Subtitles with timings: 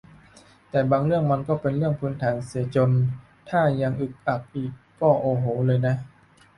[0.69, 2.91] แต่บางเรื่องมันก็เป็นเรื่องพื้นฐานเสียจน
[3.49, 5.95] ถ้ายังอึกอักอีก ก็ โอ้โห เลยนะ